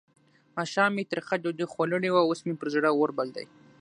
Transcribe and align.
ماښام 0.57 0.91
مې 0.95 1.03
ترخه 1.11 1.35
ډوډۍ 1.43 1.65
خوړلې 1.73 2.09
ده؛ 2.15 2.21
اوس 2.27 2.39
مې 2.45 2.53
پر 2.59 2.67
زړه 2.75 2.89
اور 2.95 3.09
بل 3.17 3.27
دی. 3.35 3.45